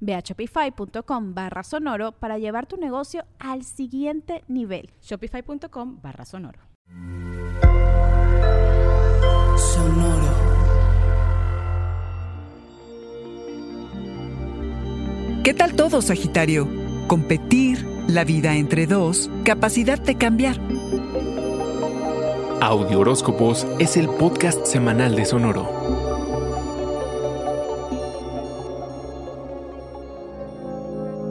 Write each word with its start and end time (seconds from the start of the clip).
Ve 0.00 0.14
a 0.14 0.20
shopify.com 0.20 1.34
barra 1.34 1.62
sonoro 1.62 2.12
para 2.12 2.38
llevar 2.38 2.66
tu 2.66 2.76
negocio 2.76 3.24
al 3.38 3.64
siguiente 3.64 4.44
nivel. 4.48 4.90
Shopify.com 5.02 6.00
barra 6.02 6.24
sonoro. 6.24 6.60
Sonoro. 9.56 10.28
¿Qué 15.44 15.54
tal 15.54 15.74
todo, 15.74 16.02
Sagitario? 16.02 16.68
Competir, 17.06 17.86
la 18.06 18.24
vida 18.24 18.56
entre 18.56 18.86
dos, 18.86 19.30
capacidad 19.44 19.98
de 19.98 20.16
cambiar. 20.16 20.60
Audio 22.60 23.00
Horóscopos 23.00 23.66
es 23.78 23.96
el 23.96 24.08
podcast 24.08 24.66
semanal 24.66 25.14
de 25.14 25.24
Sonoro. 25.24 26.07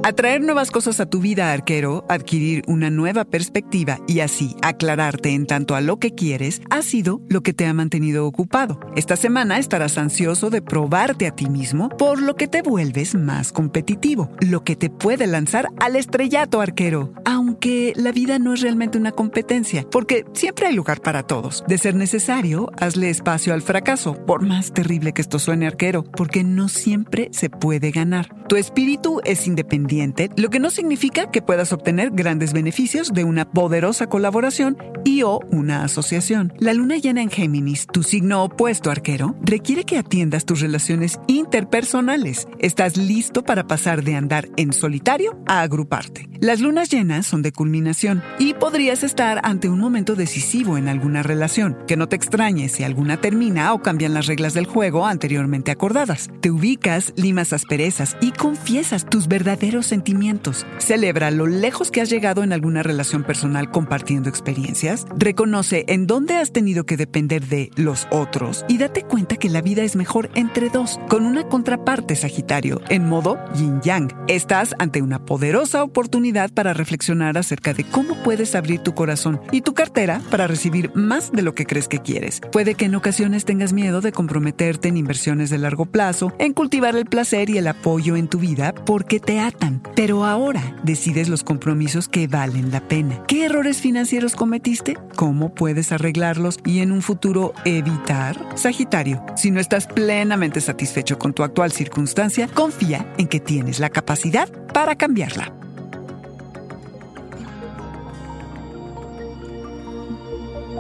Atraer 0.08 0.40
nuevas 0.40 0.72
cosas 0.72 1.02
a 1.02 1.06
tu 1.06 1.20
vida, 1.20 1.52
arquero, 1.52 2.06
adquirir 2.08 2.64
una 2.66 2.90
nueva 2.90 3.26
perspectiva 3.26 4.00
y 4.08 4.22
así 4.22 4.56
aclararte 4.62 5.32
en 5.32 5.46
tanto 5.46 5.76
a 5.76 5.82
lo 5.82 6.00
que 6.00 6.16
quieres, 6.16 6.62
ha 6.70 6.82
sido 6.82 7.20
lo 7.28 7.42
que 7.42 7.52
te 7.52 7.66
ha 7.66 7.74
mantenido 7.74 8.26
ocupado. 8.26 8.80
Esta 8.96 9.18
semana 9.18 9.58
estarás 9.58 9.98
ansioso 9.98 10.50
de 10.50 10.62
probarte 10.62 11.28
a 11.28 11.32
ti 11.32 11.50
mismo, 11.50 11.90
por 11.90 12.22
lo 12.22 12.38
que 12.38 12.48
te 12.48 12.62
vuelves 12.62 13.16
más 13.16 13.52
competitivo, 13.52 14.32
lo 14.40 14.64
que 14.64 14.78
te 14.78 14.90
puede 14.90 15.28
lanzar 15.28 15.68
al 15.82 15.98
estrellato, 15.98 16.62
arquero. 16.62 17.12
Aunque 17.48 17.94
la 17.96 18.12
vida 18.12 18.40
no 18.40 18.54
es 18.54 18.60
realmente 18.60 18.98
una 18.98 19.14
competencia, 19.14 19.88
porque 19.90 20.26
siempre 20.34 20.68
hay 20.68 20.76
lugar 20.76 21.00
para 21.00 21.24
todos. 21.24 21.64
De 21.66 21.78
ser 21.78 21.96
necesario, 21.96 22.70
hazle 22.78 23.10
espacio 23.10 23.54
al 23.54 23.62
fracaso, 23.62 24.16
por 24.26 24.46
más 24.46 24.74
terrible 24.74 25.14
que 25.14 25.22
esto 25.22 25.40
suene, 25.40 25.66
arquero, 25.66 26.04
porque 26.04 26.44
no 26.44 26.68
siempre 26.68 27.30
se 27.32 27.50
puede 27.50 27.92
ganar. 27.92 28.28
Tu 28.50 28.58
espíritu 28.58 29.22
es 29.24 29.48
independiente 29.48 30.30
lo 30.36 30.50
que 30.50 30.60
no 30.60 30.70
significa 30.70 31.32
que 31.32 31.42
puedas 31.42 31.72
obtener 31.72 32.12
grandes 32.12 32.52
beneficios 32.52 33.14
de 33.14 33.24
una 33.24 33.50
poderosa 33.50 34.08
colaboración 34.08 34.78
y 35.06 35.24
o 35.24 35.40
una 35.50 35.84
asociación. 35.84 36.54
La 36.60 36.74
luna 36.74 36.98
llena 36.98 37.22
en 37.22 37.30
Géminis, 37.30 37.88
tu 37.88 38.04
signo 38.04 38.44
opuesto 38.44 38.92
arquero, 38.92 39.36
requiere 39.42 39.86
que 39.86 39.98
atiendas 39.98 40.46
tus 40.46 40.60
relaciones 40.60 41.20
interpersonales. 41.28 42.48
Estás 42.60 42.98
listo 42.98 43.44
para 43.44 43.68
pasar 43.68 44.04
de 44.04 44.16
andar 44.16 44.50
en 44.58 44.74
solitario 44.74 45.40
a 45.46 45.62
agruparte. 45.62 46.30
Las 46.40 46.62
lunas 46.62 46.90
llenas 46.90 47.26
son 47.26 47.42
de 47.42 47.52
culminación 47.52 48.22
y 48.38 48.54
podrías 48.54 49.04
estar 49.04 49.42
ante 49.44 49.70
un 49.70 49.80
momento 49.80 50.14
decisivo 50.14 50.78
en 50.78 50.88
alguna 50.88 51.24
relación. 51.24 51.76
Que 51.88 51.98
no 51.98 52.08
te 52.08 52.16
extrañes 52.16 52.74
si 52.74 52.84
alguna 52.84 53.18
termina 53.18 53.74
o 53.74 53.82
cambian 53.82 54.14
las 54.14 54.28
reglas 54.28 54.54
del 54.54 54.68
juego 54.68 55.08
anteriormente 55.08 55.72
acordadas. 55.72 56.30
Te 56.40 56.52
ubicas, 56.52 57.12
limas 57.16 57.54
asperezas 57.54 58.18
y 58.22 58.34
confiesas 58.34 59.10
tus 59.10 59.28
verdaderos 59.28 59.88
sentimientos. 59.88 60.68
Celebra 60.78 61.32
lo 61.32 61.48
lejos 61.48 61.90
que 61.90 62.02
has 62.02 62.10
llegado 62.10 62.44
en 62.44 62.54
alguna 62.54 62.84
relación 62.84 63.24
personal 63.24 63.72
compartiendo 63.72 64.30
experiencias. 64.30 65.08
Reconoce 65.18 65.86
en 65.88 66.06
dónde 66.06 66.36
has 66.36 66.52
tenido 66.52 66.86
que 66.86 66.98
depender 66.98 67.48
de 67.48 67.72
los 67.76 68.08
otros 68.12 68.64
y 68.68 68.78
date 68.78 69.02
cuenta 69.02 69.38
que 69.38 69.50
la 69.50 69.62
vida 69.62 69.82
es 69.82 69.96
mejor 69.96 70.30
entre 70.36 70.70
dos, 70.70 71.00
con 71.10 71.26
una 71.26 71.48
contraparte 71.48 72.16
Sagitario, 72.16 72.80
en 72.90 73.10
modo 73.10 73.40
yin 73.56 73.82
yang. 73.82 74.14
Estás 74.28 74.76
ante 74.78 75.02
una 75.02 75.26
poderosa 75.26 75.84
oportunidad 75.84 76.27
para 76.54 76.74
reflexionar 76.74 77.38
acerca 77.38 77.74
de 77.74 77.84
cómo 77.84 78.16
puedes 78.24 78.56
abrir 78.56 78.82
tu 78.82 78.94
corazón 78.94 79.42
y 79.52 79.62
tu 79.62 79.74
cartera 79.74 80.22
para 80.30 80.48
recibir 80.48 80.92
más 80.94 81.32
de 81.32 81.42
lo 81.42 81.56
que 81.56 81.66
crees 81.66 81.88
que 81.88 82.00
quieres. 82.00 82.42
Puede 82.52 82.76
que 82.76 82.86
en 82.86 82.96
ocasiones 82.96 83.46
tengas 83.46 83.74
miedo 83.74 84.02
de 84.02 84.12
comprometerte 84.12 84.90
en 84.90 84.98
inversiones 84.98 85.50
de 85.50 85.58
largo 85.58 85.86
plazo, 85.86 86.34
en 86.40 86.54
cultivar 86.54 86.96
el 86.96 87.06
placer 87.06 87.50
y 87.50 87.58
el 87.58 87.68
apoyo 87.68 88.16
en 88.16 88.28
tu 88.28 88.40
vida 88.40 88.74
porque 88.86 89.20
te 89.20 89.40
atan 89.40 89.82
pero 89.96 90.26
ahora 90.26 90.76
decides 90.84 91.28
los 91.30 91.44
compromisos 91.44 92.08
que 92.08 92.28
valen 92.28 92.72
la 92.72 92.88
pena. 92.88 93.24
¿Qué 93.28 93.46
errores 93.46 93.82
financieros 93.82 94.36
cometiste? 94.36 94.98
¿Cómo 95.16 95.54
puedes 95.54 95.92
arreglarlos 95.92 96.60
y 96.66 96.80
en 96.80 96.92
un 96.92 97.02
futuro 97.02 97.54
evitar? 97.66 98.38
Sagitario, 98.56 99.26
si 99.36 99.52
no 99.52 99.60
estás 99.60 99.88
plenamente 99.88 100.62
satisfecho 100.62 101.18
con 101.18 101.34
tu 101.34 101.44
actual 101.44 101.72
circunstancia, 101.72 102.48
confía 102.48 103.12
en 103.18 103.28
que 103.28 103.40
tienes 103.40 103.80
la 103.80 103.90
capacidad 103.90 104.50
para 104.74 104.96
cambiarla. 104.96 105.52